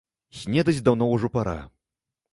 [0.39, 1.57] Снедаць даўно ўжо пара.